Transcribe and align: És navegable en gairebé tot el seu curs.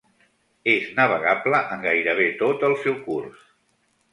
És 0.71 0.87
navegable 0.99 1.59
en 1.75 1.85
gairebé 1.89 2.27
tot 2.41 2.67
el 2.71 2.77
seu 2.87 2.99
curs. 3.07 3.45